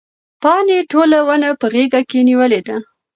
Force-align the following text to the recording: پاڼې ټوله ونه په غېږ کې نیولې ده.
پاڼې 0.41 0.77
ټوله 0.91 1.19
ونه 1.27 1.49
په 1.59 1.65
غېږ 1.73 1.93
کې 2.09 2.19
نیولې 2.29 2.61
ده. 2.67 2.77